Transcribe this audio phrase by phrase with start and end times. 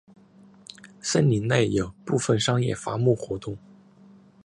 [0.99, 3.55] 森林内有部分商业伐木活动。